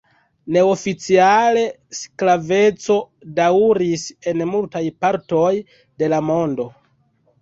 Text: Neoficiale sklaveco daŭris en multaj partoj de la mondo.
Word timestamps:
Neoficiale 0.53 1.65
sklaveco 1.97 2.97
daŭris 3.41 4.07
en 4.33 4.43
multaj 4.55 4.83
partoj 5.07 5.55
de 6.03 6.11
la 6.15 6.23
mondo. 6.33 6.67